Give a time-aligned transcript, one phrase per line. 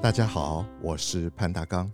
[0.00, 1.92] 大家好，我是潘大刚，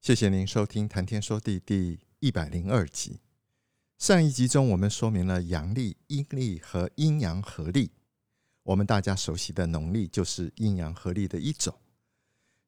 [0.00, 3.20] 谢谢您收听《谈天说地》第一百零二集。
[3.98, 7.90] 上一集中，我们说明了阳历、阴历和阴阳合历。
[8.62, 11.74] 我们大家熟悉的农历就是阴阳合历的一种。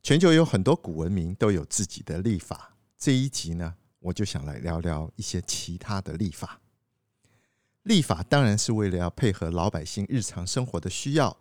[0.03, 2.77] 全球有很多古文明都有自己的历法。
[2.99, 6.61] 这一集呢，我就想来聊聊一些其他的历法。
[7.85, 11.35] 历法当然是为了要配合老百姓日常生活的需要，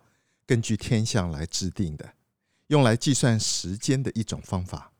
[0.46, 2.14] 根据天象来制定的。
[2.74, 4.90] 用来计算时间的一种方法。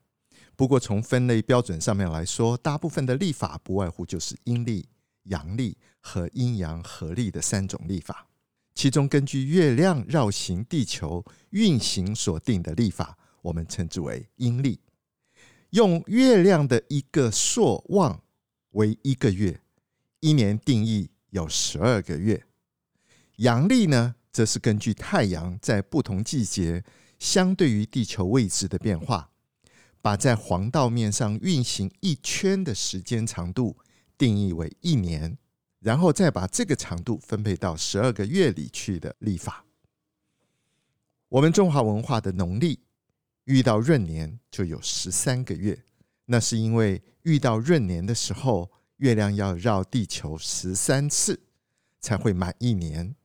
[0.55, 4.87] 不过，从分类标准上面来说，大部分的历法不外乎就是阴历、
[5.23, 8.25] 阳历和阴阳合历的三种历法。
[8.73, 14.79] 其中，根据月亮绕行地球运行所定的历法，我们称之为阴历。
[15.71, 18.23] 用月亮的一个朔望
[18.71, 19.59] 为一个月，
[20.21, 22.41] 一年定义有十二个月。
[23.39, 26.81] 阳历呢，则是根据太阳在不同季节。
[27.25, 29.31] 相对于地球位置的变化，
[29.99, 33.75] 把在黄道面上运行一圈的时间长度
[34.15, 35.35] 定义为一年，
[35.79, 39.65] 然后再把这个长度分配到十二个月里去的历法。
[41.29, 42.81] 我们中华文化的农历
[43.45, 45.83] 遇到闰年就有十三个月，
[46.25, 51.41] 那是因为遇到闰年的时候，月亮要绕地球十三次
[51.99, 53.15] 才会满一年。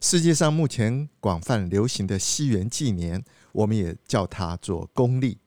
[0.00, 5.38] 世界上目前广泛流行的西元纪年，我们也叫它做公历。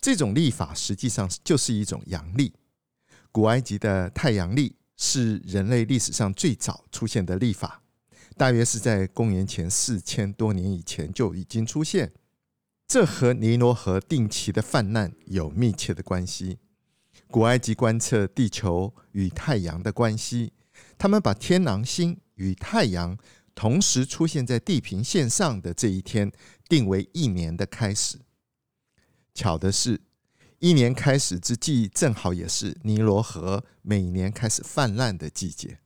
[0.00, 2.52] 这种历法实际上就是一种阳历。
[3.32, 7.82] 古埃及的太阳历是人类历史上最早出现的历法，
[8.36, 12.12] 大约是在公元前四千多年以前就已经出现。
[12.86, 16.58] 这和尼罗河定期的泛滥有密切的关系。
[17.28, 20.52] 古埃及观测地球与太阳的关系，
[20.98, 23.16] 他们把天狼星与太阳。
[23.56, 26.30] 同时出现在地平线上的这一天，
[26.68, 28.18] 定为一年的开始。
[29.32, 30.02] 巧的是，
[30.58, 35.78] 一年开始之际，正好也是尼罗河每年开始泛滥的季节。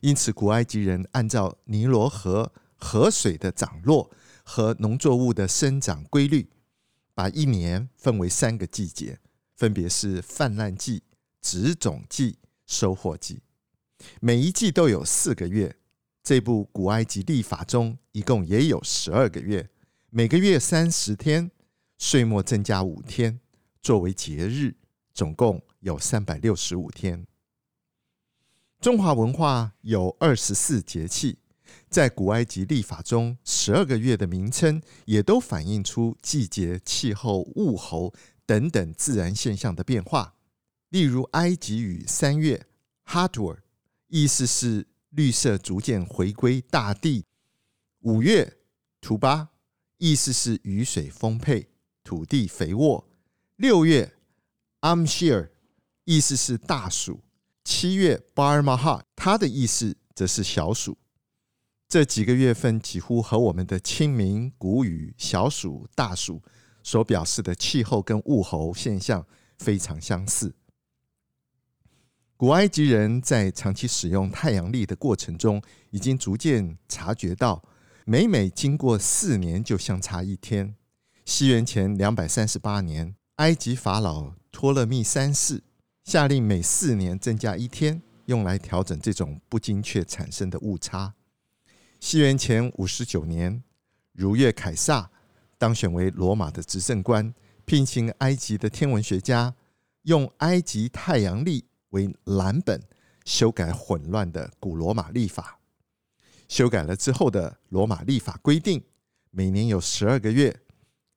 [0.00, 4.10] 因此，古埃及人按照尼罗河河水的涨落
[4.42, 6.50] 和农作物的生长规律，
[7.14, 9.20] 把一年分为三个季节，
[9.54, 11.04] 分别是泛滥季、
[11.40, 13.40] 植种季、收获季。
[14.20, 15.76] 每一季都有四个月。
[16.24, 19.68] 这部古埃及历法中一共也有十二个月，
[20.08, 21.50] 每个月三十天，
[21.98, 23.38] 岁末增加五天
[23.82, 24.74] 作为节日，
[25.12, 27.26] 总共有三百六十五天。
[28.80, 31.40] 中华文化有二十四节气，
[31.90, 38.14] 在古埃及历法中，十二个月的名称也都反映出季节、气候、物候
[38.46, 40.36] 等等自然现象的变化。
[40.88, 42.64] 例如，埃及语三月
[43.02, 43.62] h a r d w a r
[44.08, 44.86] 意思是。
[45.14, 47.24] 绿色逐渐回归大地。
[48.00, 48.58] 五月
[49.00, 49.50] 图巴，
[49.98, 51.68] 意思是雨水丰沛，
[52.02, 53.08] 土地肥沃。
[53.56, 54.12] 六月
[54.80, 55.52] 阿姆希尔，
[56.04, 57.22] 意思是大暑。
[57.62, 60.98] 七月巴尔马哈，它的意思则是小暑。
[61.88, 66.42] 这几个月份几乎和我们的清明、谷雨、小暑、大暑
[66.82, 69.24] 所表示的气候跟物候现象
[69.58, 70.54] 非常相似。
[72.36, 77.62] 古埃及人在长期使用太阳历的过程中，已经逐渐察觉到，
[78.04, 80.74] 每每经过四年就相差一天。
[81.24, 85.62] 西元前两百三十八年，埃及法老托勒密三世
[86.02, 91.14] 下令每四年增加一天，用来调整这种不精确产生的误差。
[92.00, 93.62] 西元前五十九年，
[94.12, 95.08] 儒约凯撒
[95.56, 97.32] 当选为罗马的执政官，
[97.64, 99.54] 聘请埃及的天文学家，
[100.02, 101.64] 用埃及太阳历。
[101.94, 102.82] 为蓝本
[103.24, 105.60] 修改混乱的古罗马历法，
[106.48, 108.82] 修改了之后的罗马历法规定，
[109.30, 110.60] 每年有十二个月，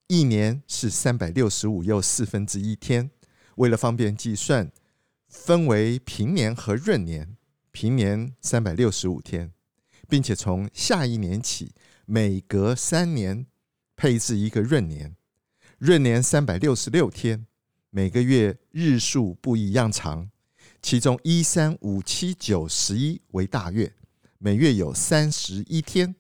[0.06, 3.09] 一年是三百六十五又四分之一天。
[3.56, 4.71] 为了方便计算，
[5.27, 7.35] 分为平年和闰年，
[7.71, 9.51] 平年三百六十五天，
[10.07, 11.73] 并且从下一年起，
[12.06, 13.47] 每隔三年
[13.95, 15.15] 配置一个闰年，
[15.80, 17.47] 闰年三百六十六天，
[17.89, 20.30] 每个月日数不一样长。
[20.89, 23.93] 其中一三五七九十一为大月，
[24.37, 26.15] 每月有三十一天，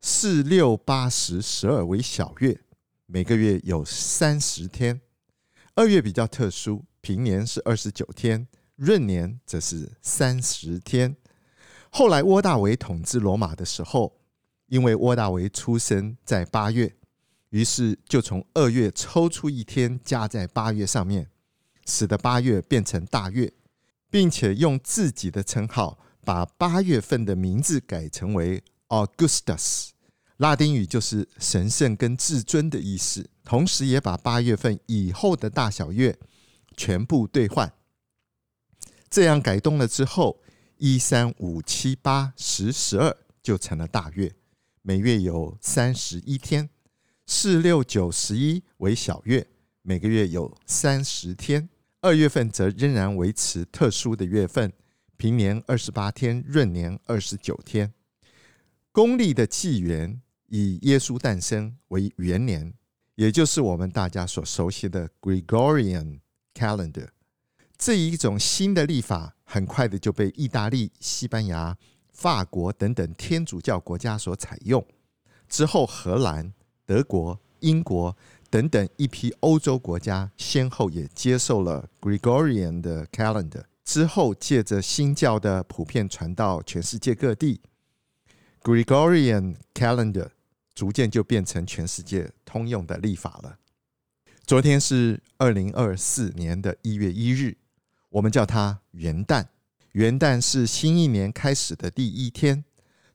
[0.00, 2.60] 四六八十十二为小月，
[3.06, 5.00] 每个月有三十天。
[5.74, 8.46] 二月比较特殊，平年是二十九天，
[8.76, 11.16] 闰年则是三十天。
[11.90, 14.20] 后来窝大维统治罗马的时候，
[14.66, 16.94] 因为窝大维出生在八月，
[17.50, 21.28] 于是就从二月抽出一天加在八月上面，
[21.84, 23.52] 使得八月变成大月，
[24.10, 29.90] 并且用自己的称号把八月份的名字改成为 Augustus，
[30.36, 33.28] 拉丁语就是神圣跟至尊的意思。
[33.44, 36.18] 同时，也把八月份以后的大小月
[36.76, 37.72] 全部兑换。
[39.10, 40.40] 这样改动了之后，
[40.76, 44.34] 一三五七八十十二就成了大月，
[44.82, 46.68] 每月有三十一天。
[47.26, 49.46] 四六九十一为小月，
[49.82, 51.68] 每个月有三十天。
[52.00, 54.72] 二月份则仍然维持特殊的月份，
[55.16, 57.92] 平年二十八天，闰年二十九天。
[58.92, 62.72] 公历的纪元以耶稣诞生为元年。
[63.16, 66.20] 也就是我们大家所熟悉的 Gregorian
[66.54, 67.08] Calendar，
[67.76, 71.76] 这一种新的历法，很快的就被意大利、西班牙、
[72.12, 74.86] 法国等等天主教国家所采用。
[75.48, 76.54] 之后，荷兰、
[76.86, 78.16] 德国、英国
[78.50, 83.64] 等等一批欧洲国家先后也接受了 Gregorian 的 Calendar。
[83.84, 87.60] 之后，借着新教的普遍传到全世界各地
[88.62, 90.30] ，Gregorian Calendar。
[90.74, 93.58] 逐渐就变成全世界通用的历法了。
[94.46, 97.56] 昨天是二零二四年的一月一日，
[98.10, 99.44] 我们叫它元旦。
[99.90, 102.64] 元旦是新一年开始的第一天。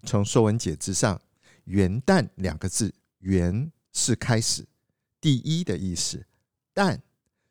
[0.04, 1.22] 从《说文解字》上
[1.64, 2.94] ，“元旦”两个字
[3.24, 4.66] ，“元”是开始，
[5.24, 6.18] 第一的意思
[6.76, 7.00] ；“旦”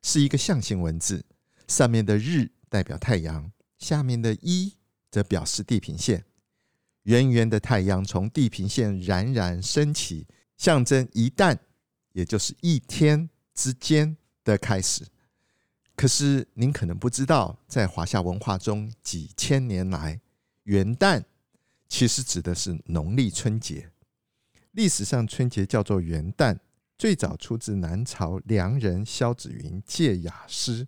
[0.03, 1.25] 是一个象形文字，
[1.67, 4.75] 上面的“日”代表太阳，下面的“一”
[5.11, 6.27] 则表示地平线。
[7.05, 10.27] 圆圆的太阳从地平线冉冉升起，
[10.59, 11.57] 象征一旦，
[12.13, 15.07] 也就是一天之间的开始。
[15.97, 20.21] 可是您可能不知道，在华夏文化中，几千年来，
[20.65, 21.25] 元旦
[21.89, 23.91] 其实指的是农历春节。
[24.73, 26.59] 历史上春节叫做元旦，
[27.03, 30.85] 最早出自南朝梁人萧子云《借雅诗》：“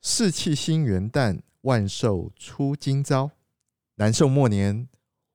[0.00, 3.32] 士气兴元旦，万寿初今朝。”
[3.98, 4.88] 南宋末年。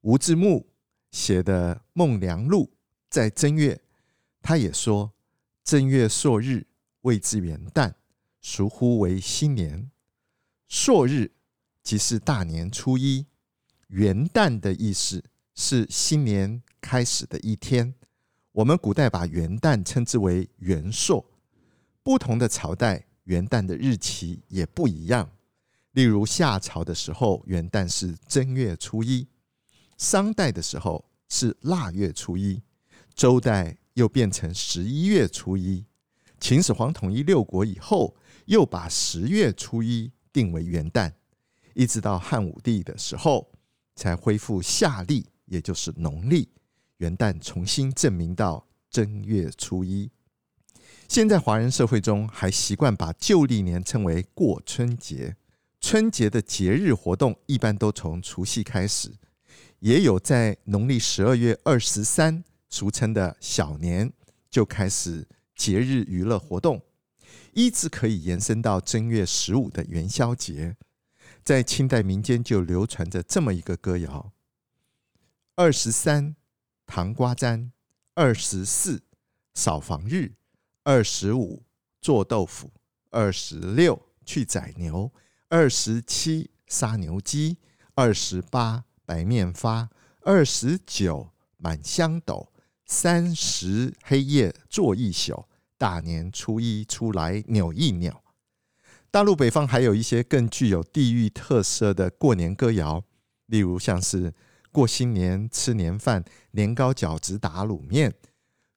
[0.03, 0.71] 吴志牧
[1.11, 2.71] 写的《孟良录》
[3.09, 3.81] 在正月，
[4.41, 5.11] 他也说
[5.65, 6.65] ：“正月朔日，
[7.01, 7.95] 谓之元旦，
[8.39, 9.91] 俗呼为新年。
[10.69, 11.33] 朔日
[11.83, 13.25] 即是大年初一，
[13.87, 15.25] 元旦的意思
[15.55, 17.95] 是新年开始的一天。
[18.53, 21.25] 我们古代把元旦称之为元朔。
[22.03, 25.29] 不同的朝代，元旦的日期也不一样。
[25.91, 29.25] 例如夏朝的时候，元旦是正月初一。”
[29.97, 32.61] 商代的时候是腊月初一，
[33.13, 35.85] 周代又变成十一月初一，
[36.39, 38.15] 秦始皇统一六国以后，
[38.45, 41.11] 又把十月初一定为元旦，
[41.73, 43.47] 一直到汉武帝的时候
[43.95, 46.49] 才恢复夏历，也就是农历，
[47.01, 50.11] 元旦重新正明到正月初一。
[51.07, 55.35] 现在华人社会中还习惯把旧历年称为过春节，
[55.79, 59.11] 春节的节日活动一般都从除夕开始。
[59.79, 64.13] 也有在农历十二月二十三，俗称的小年，
[64.51, 66.83] 就开始节日娱乐活动，
[67.53, 70.77] 一直可以延伸到正月十五的元宵节。
[71.43, 74.31] 在清代民间就流传着这么一个歌谣：
[75.55, 76.35] 二十三
[76.91, 77.71] 糖瓜粘，
[78.15, 79.01] 二十四
[79.53, 80.33] 扫房日，
[80.83, 81.63] 二十五
[82.01, 82.69] 做豆腐，
[83.11, 85.09] 二十六去宰牛，
[85.47, 87.59] 二十七杀牛鸡，
[87.95, 88.83] 二十八。
[89.05, 89.89] 白面发，
[90.23, 92.51] 二十九满香斗，
[92.85, 95.45] 三十黑夜做一宿，
[95.77, 98.21] 大年初一出来扭一扭。
[99.09, 103.01] 大陆北方还有一些更具有地域特色的过年歌谣，
[103.45, 104.33] 例如像是
[104.71, 108.13] 过新年吃年饭，年糕饺子打卤面，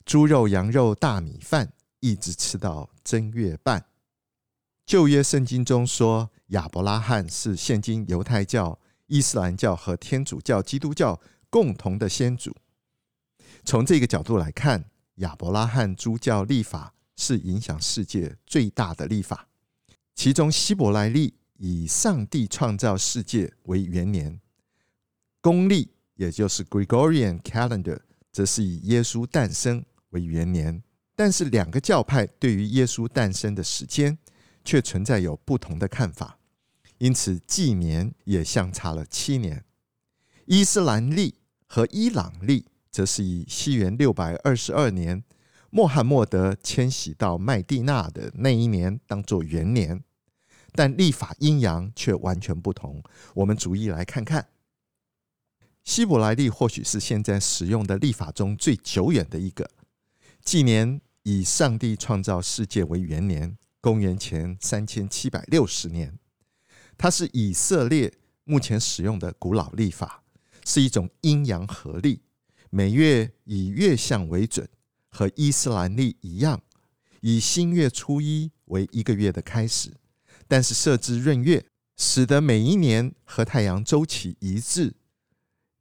[0.05, 3.87] 猪肉羊肉大米饭，一直吃到正月半。
[4.85, 8.79] 旧约圣经中说，亚伯拉罕是现今犹太教。
[9.07, 11.21] 伊斯兰教和天主教、基督教
[11.51, 12.57] 共同的先祖。
[13.63, 14.83] 从这个角度来看，
[15.17, 19.47] 亚伯拉罕诸教历法是影响世界最大的历法。
[20.15, 24.41] 其中，希伯来历以上帝创造世界为元年，
[25.45, 28.01] 公历也就是 Gregorian Calendar，
[28.33, 30.83] 则是以耶稣诞生为元年。
[31.15, 34.17] 但是，两个教派对于耶稣诞生的时间
[34.65, 36.39] 却存在有不同的看法。
[36.97, 39.63] 因此，纪年也相差了七年。
[40.47, 41.35] 伊斯兰历
[41.67, 45.23] 和伊朗历则是以西元六百二十二年，
[45.69, 50.03] 穆罕默德迁徙到麦地那的那一年当做元年，
[50.73, 53.03] 但历法阴阳却完全不同。
[53.35, 54.49] 我们逐一来看看。
[55.85, 59.71] 希伯来历或许是现在使用的历法中最久远的一个。
[60.43, 66.19] 纪年以上帝创造世界为元年，公元前三千七百六十年。
[66.97, 68.13] 它是以色列
[68.45, 70.23] 目前使用的古老历法，
[70.65, 72.23] 是一种阴阳合历，
[72.71, 74.67] 每月以月相为准，
[75.11, 76.63] 和伊斯兰历一样，
[77.21, 79.93] 以新月初一为一个月的开始，
[80.49, 84.95] 但是设置闰月，使得每一年和太阳周期一致。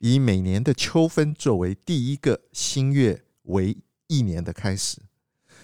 [0.04, 4.98] 以每年的秋分作为第一个新月为一年的开始，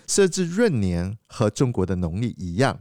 [0.08, 2.79] 设置闰年和中国的农历一样，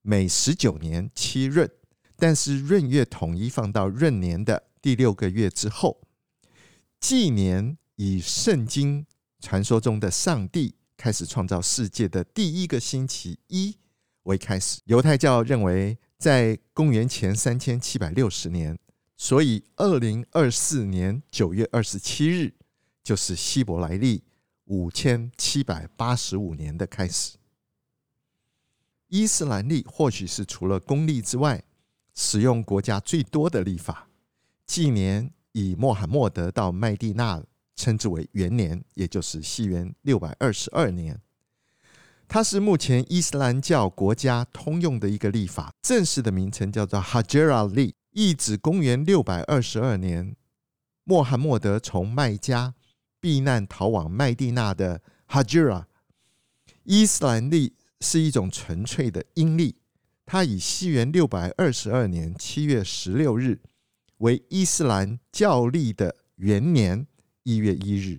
[0.00, 1.68] 每十九年七闰，
[2.16, 6.00] 但是闰月统一放到闰年的第六个月之后。
[6.98, 9.04] 纪年以圣经
[9.38, 13.76] 传说中的上帝开始创造世界的第一个星期一
[14.22, 14.80] 为开始。
[14.86, 18.78] 犹太教认为，在公元前三千七百六十年。
[19.16, 22.52] 所以，二零二四年九月二十七日
[23.02, 24.22] 就是希伯来历
[24.66, 27.36] 五千七百八十五年的开始。
[29.08, 31.64] 伊斯兰历或许是除了公历之外，
[32.14, 34.08] 使用国家最多的历法。
[34.66, 37.42] 纪年以穆罕默德到麦地那
[37.74, 41.18] 称之为元年，也就是西元六百二十二年。
[42.28, 47.94] 它是目前伊斯兰教国家通用的一个历法，正式的名称叫做哈吉拉历。
[48.16, 50.34] 意指公元六百二十二年，
[51.04, 52.74] 穆罕默德从麦加
[53.20, 55.86] 避难逃往麦地那的哈吉拉。
[56.84, 59.76] 伊斯兰历是一种纯粹的阴历，
[60.24, 63.60] 它以西元六百二十二年七月十六日
[64.16, 67.06] 为伊斯兰教历的元年
[67.42, 68.18] 一月一日，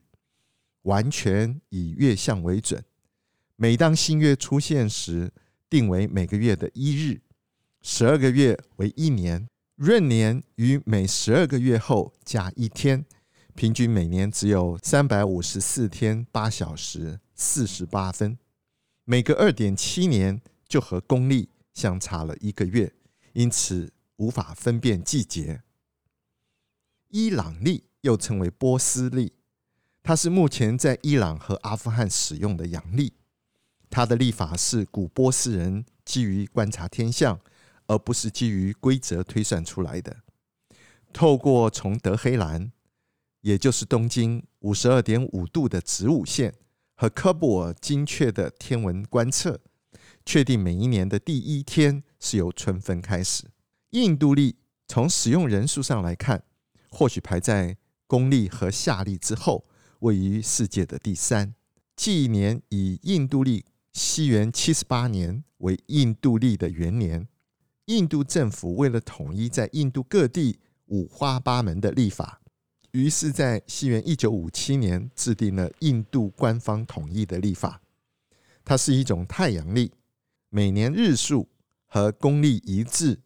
[0.84, 2.86] 完全以月相为准。
[3.56, 5.34] 每当新月出现时，
[5.68, 7.20] 定为每个月的一日，
[7.82, 9.50] 十二个月为一年。
[9.77, 13.05] 闰年于每十二个月后加一天，
[13.53, 18.39] 平均每年只有三百五十四天八小时四十八分。
[19.03, 22.91] 每隔二点七年就和公历相差了一个月，
[23.34, 25.62] 因此无法分辨季节。
[27.10, 29.34] 伊朗历又称为波斯历，
[30.01, 33.13] 它是目前在伊朗和阿富汗使用的阳历。
[33.91, 37.39] 它的历法是古波斯人基于观察天象。
[37.88, 40.17] 而不是基于规则推算出来的。
[41.12, 42.72] 透过从德黑兰，
[43.41, 46.53] 也就是东经五十二点五度的子午线
[46.96, 49.60] 和科布尔精确的天文观测，
[50.25, 53.46] 确定每一年的第一天是由春分开始。
[53.91, 56.44] 印度历从使用人数上来看，
[56.89, 59.65] 或许排在公历和夏历之后，
[60.00, 61.56] 位于世界的第三。
[61.96, 67.27] 纪年以印度历西元七十八年为印度历的元年。
[67.88, 72.41] 印度政府为了统一在印度各地五花八门的历法，
[72.91, 77.82] 于是，在西元一九五七年制定了印度官方统一的历法。
[78.65, 79.94] 它是一种太阳历，
[80.50, 81.48] 每年日数
[81.86, 83.22] 和公历一致，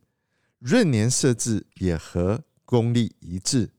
[0.59, 3.71] 闰年设置也和公历一致，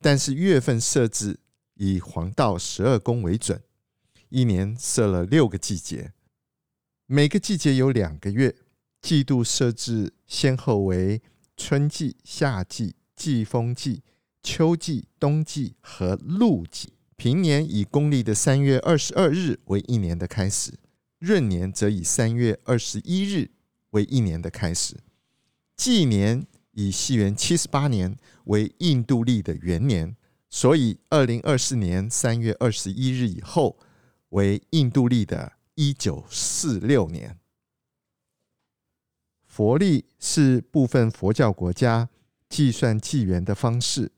[0.00, 1.38] 但是月份设置
[1.74, 3.62] 以黄道十二宫为准，
[4.30, 6.14] 一年设了六个季节，
[7.04, 8.56] 每个季节有两个月。
[9.04, 11.20] 季度设置先后为
[11.58, 14.02] 春季、夏季、季风季、
[14.42, 16.94] 秋季、冬季和露季。
[17.14, 20.72] 平年以公历的三月二十二日为一年的开始，
[21.18, 23.50] 闰年则以三月二十一日
[23.90, 24.96] 为一年的开始。
[25.76, 30.16] 纪年以西元七十八年为印度历的元年，
[30.48, 33.78] 所以二零二四年三月二十一日以后
[34.30, 37.38] 为印度历的一九四六年。
[39.54, 42.08] 佛历是部分佛教国家
[42.48, 44.10] 计算纪元的方式。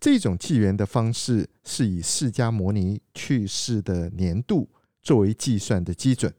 [0.00, 4.68] 这种纪元的方式是以释迦牟尼去世的年度
[5.00, 6.34] 作为计算的基准。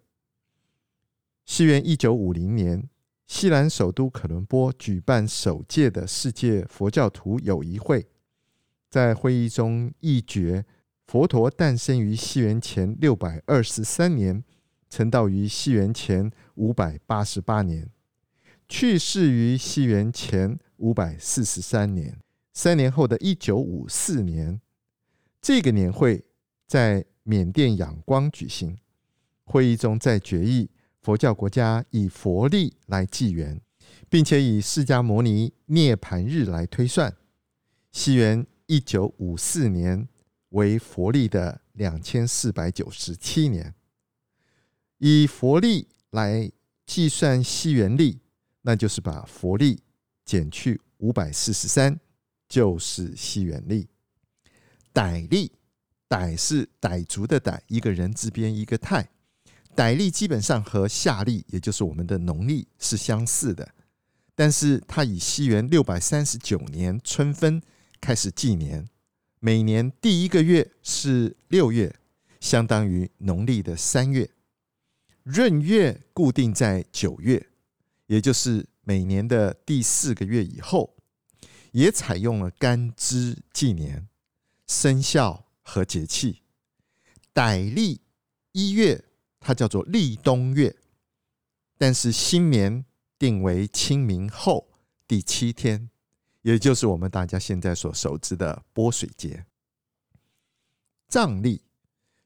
[1.45, 2.89] 西元一九五零年，
[3.25, 8.05] 西兰首都可伦坡举办首届的世界佛教徒友谊会，
[8.89, 10.65] 在会议中议决，
[11.07, 14.43] 佛陀诞生于西元前六百二十三年，
[14.89, 17.89] 成道于西元前五百八十八年。
[18.69, 22.15] 去世于西元前五百四十三年，
[22.53, 24.61] 三年后的一九五四年，
[25.41, 26.23] 这个年会
[26.67, 28.77] 在缅甸仰光举行。
[29.43, 30.69] 会议中在决议，
[31.01, 33.59] 佛教国家以佛历来纪元，
[34.07, 37.11] 并且以释迦牟尼涅槃日来推算。
[37.91, 40.07] 西元一九五四年
[40.49, 43.73] 为佛历的两千四百九十七年。
[44.99, 46.51] 以佛历来
[46.85, 48.19] 计算西元历，
[48.61, 49.81] 那就是把佛历
[50.25, 51.99] 减去五百四十三，
[52.47, 53.87] 就是西元历。
[54.93, 55.51] 歹历，
[56.09, 59.09] 歹是傣族的傣，一个人字边一个泰。
[59.75, 63.73] 歹历基本上和夏历，也就是我们的农历是相似的，
[64.35, 67.61] 但是它以西元六百三十九年春分
[68.01, 68.85] 开始纪年，
[69.39, 71.95] 每年第一个月是六月，
[72.41, 74.29] 相当于农历的三月。
[75.23, 77.48] 闰月固定在九月，
[78.09, 80.97] 也就是每年的第四个月以后，
[81.71, 84.07] 也采用了干支纪年、
[84.67, 86.41] 生肖和节气。
[87.33, 88.01] 傣历
[88.51, 89.05] 一月，
[89.39, 90.75] 它叫做立冬月，
[91.77, 92.83] 但是新年
[93.17, 94.67] 定为清明后
[95.07, 95.89] 第七天，
[96.41, 99.45] 也就是我们大家现在所熟知的泼水节。
[101.07, 101.61] 藏历，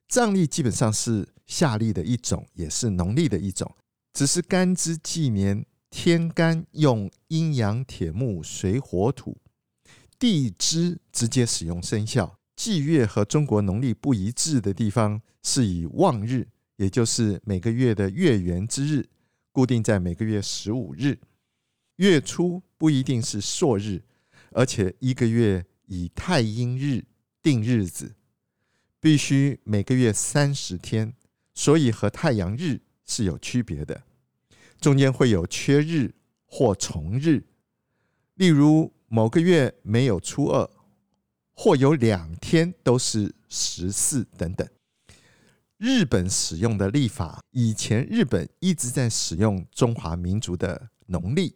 [0.08, 1.30] 藏历基本上是。
[1.46, 3.70] 夏历的一种，也是农历的一种，
[4.14, 5.64] 只是干支纪年，
[5.96, 9.38] 天干用阴阳铁木水火土，
[10.18, 12.40] 地支直接使用生肖。
[12.56, 16.48] 祭月和中国农历不一致的地方，是以望日，
[16.78, 19.08] 也就是每个月的月圆之日，
[19.52, 21.20] 固定在每个月十五日。
[21.98, 24.02] 月初不一定是朔日，
[24.50, 27.06] 而且一个月以太阴日
[27.44, 28.16] 定日子，
[29.00, 31.14] 必须每个月三十天。
[31.54, 34.04] 所以和太阳日是有区别的，
[34.84, 36.14] 中间会有缺日
[36.46, 37.46] 或重日，
[38.34, 40.70] 例如某个月没有初二，
[41.54, 44.68] 或有两天都是十四等等。
[45.78, 51.56] 日本使用的历法，以前日本一直在使用中华民族的农历，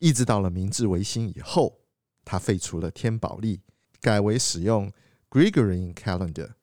[0.00, 1.78] 一直到了明治维新以后，
[2.24, 3.60] 他废除了天宝历，
[4.00, 4.90] 改为使用
[5.30, 6.54] Gregorian Calendar。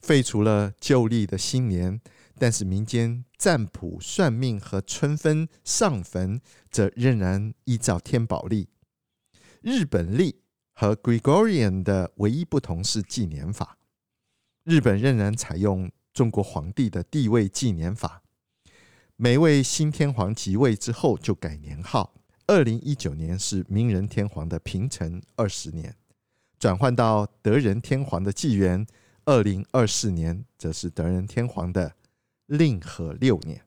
[0.00, 2.00] 废除了旧历的新年，
[2.38, 8.68] 但是民间占卜算命和春分上坟则仍然依照天宝历。
[9.60, 10.42] 日本历
[10.72, 13.78] 和 Gregorian 的唯一不同是纪年法。
[14.64, 18.22] 日本仍然采用中国皇帝的帝位纪年法，
[19.16, 22.14] 每位新天皇即位之后就改年号。
[22.46, 25.94] 二零一九年是明仁天皇的平成二十年，
[26.58, 28.86] 转换到德仁天皇的纪元。
[29.26, 31.94] 二零二四年则是德仁天皇的
[32.46, 33.64] 令和六年。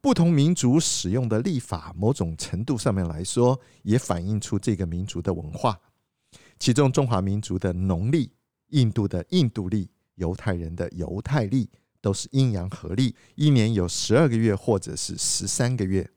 [0.00, 5.80] 不同民族使用的历法，某种程度上面来说，也反映出这个民族的文化。
[6.58, 8.30] 其中，中华民族的农历、
[8.68, 11.70] 印度的印度历、犹太人的犹太历，
[12.02, 16.10] 都是阴阳合历，一年有十二个月或者是十三个月。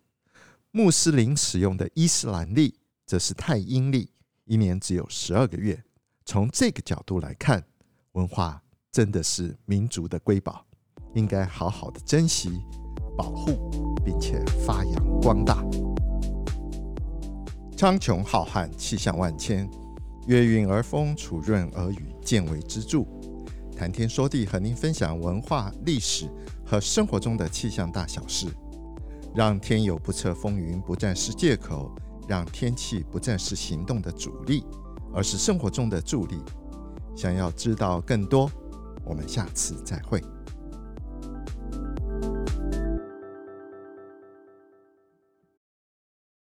[0.72, 4.12] 穆斯林使用的伊斯兰历，则是太阴历，
[4.44, 5.82] 一年只有十二个月。
[6.26, 7.66] 从这个角度来看，
[8.12, 10.67] 文化真的是民族的瑰宝，
[11.18, 12.62] 应该好好的珍惜、
[13.18, 15.66] 保护，并且发扬光大。
[17.76, 19.68] 苍穹浩瀚，气象万千，
[20.28, 23.04] 月运而风，楚润而雨，见微知著。
[23.76, 26.30] 谈天说地，和您分享文化、历史
[26.64, 28.48] 和生活中的气象大小事，
[29.34, 31.92] 让天有不测风云不再是借口，
[32.28, 34.64] 让天气不再是行动的阻力，
[35.12, 36.38] 而是生活中的助力。
[37.16, 38.52] 想要知道更多，
[39.04, 40.22] 我们下次再会。